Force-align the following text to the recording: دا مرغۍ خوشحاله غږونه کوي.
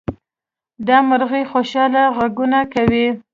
دا 0.87 0.97
مرغۍ 1.09 1.43
خوشحاله 1.51 2.03
غږونه 2.17 2.59
کوي. 2.73 3.07